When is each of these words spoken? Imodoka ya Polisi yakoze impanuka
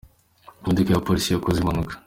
Imodoka 0.61 0.89
ya 0.91 1.05
Polisi 1.07 1.27
yakoze 1.29 1.57
impanuka 1.59 1.93